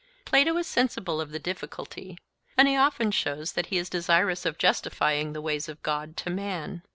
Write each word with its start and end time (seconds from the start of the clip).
Plato 0.25 0.57
is 0.57 0.65
sensible 0.65 1.21
of 1.21 1.29
the 1.29 1.37
difficulty; 1.37 2.17
and 2.57 2.67
he 2.67 2.75
often 2.75 3.11
shows 3.11 3.51
that 3.51 3.67
he 3.67 3.77
is 3.77 3.87
desirous 3.87 4.47
of 4.47 4.57
justifying 4.57 5.33
the 5.33 5.41
ways 5.41 5.69
of 5.69 5.83
God 5.83 6.17
to 6.17 6.31
man. 6.31 6.81